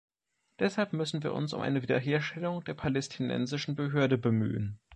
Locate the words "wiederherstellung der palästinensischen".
1.83-3.75